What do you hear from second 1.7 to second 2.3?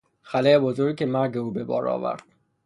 آورد